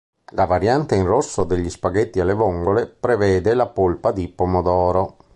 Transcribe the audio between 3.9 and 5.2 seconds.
di pomodoro.